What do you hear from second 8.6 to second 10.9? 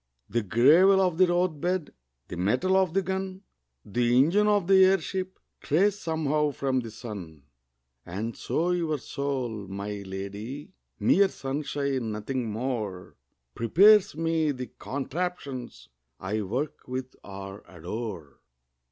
your soul, my lady